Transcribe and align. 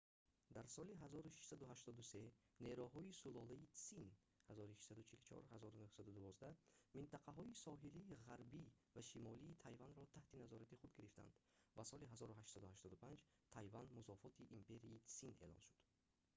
дар 0.55 0.65
соли 0.75 0.93
1683 0.99 2.21
нерӯҳои 2.65 3.17
сулолаи 3.21 3.65
тсин 3.75 4.07
1644-1912 4.51 6.45
минтақаҳои 6.95 7.57
соҳилии 7.65 8.19
ғарбӣ 8.27 8.63
ва 8.95 9.01
шимолии 9.11 9.59
тайванро 9.63 10.05
таҳти 10.15 10.35
назорати 10.43 10.79
худ 10.81 10.91
гирифтанд 10.97 11.33
ва 11.77 11.83
соли 11.91 12.05
1885 12.07 13.17
тайван 13.55 13.85
музофоти 13.97 14.43
империяи 14.57 15.03
тсин 15.07 15.31
эълон 15.41 15.59
шуд 15.67 15.79